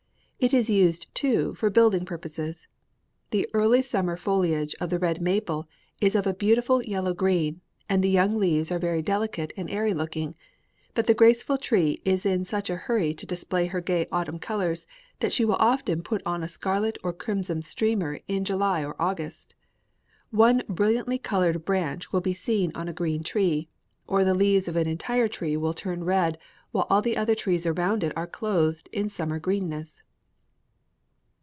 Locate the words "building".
1.69-2.03